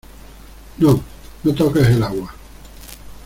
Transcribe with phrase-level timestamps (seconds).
[0.79, 0.99] no,
[1.43, 2.33] no toques el agua.